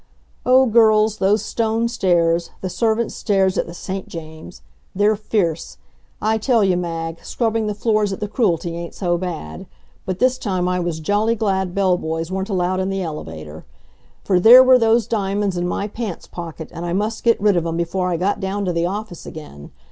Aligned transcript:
Oh, 0.47 0.65
girls, 0.65 1.17
those 1.17 1.45
stone 1.45 1.87
stairs, 1.87 2.49
the 2.61 2.71
servants' 2.71 3.13
stairs 3.13 3.55
at 3.55 3.67
the 3.67 3.73
St. 3.75 4.07
James! 4.07 4.63
They're 4.95 5.15
fierce. 5.15 5.77
I 6.19 6.39
tell 6.39 6.63
you, 6.63 6.75
Mag, 6.75 7.19
scrubbing 7.23 7.67
the 7.67 7.75
floors 7.75 8.11
at 8.11 8.19
the 8.19 8.27
Cruelty 8.27 8.75
ain't 8.75 8.95
so 8.95 9.15
bad. 9.15 9.67
But 10.07 10.17
this 10.17 10.39
time 10.39 10.67
I 10.67 10.79
was 10.79 11.01
jolly 11.01 11.35
glad 11.35 11.75
bell 11.75 11.99
boys 11.99 12.31
weren't 12.31 12.49
allowed 12.49 12.79
in 12.79 12.89
the 12.89 13.03
elevator. 13.03 13.63
For 14.23 14.39
there 14.39 14.63
were 14.63 14.79
those 14.79 15.05
diamonds 15.05 15.55
in 15.55 15.67
my 15.67 15.87
pants 15.87 16.25
pocket, 16.25 16.71
and 16.73 16.83
I 16.83 16.93
must 16.93 17.23
get 17.23 17.39
rid 17.39 17.55
of 17.55 17.67
'em 17.67 17.77
before 17.77 18.09
I 18.09 18.17
got 18.17 18.39
down 18.39 18.65
to 18.65 18.73
the 18.73 18.87
office 18.87 19.27
again. 19.27 19.69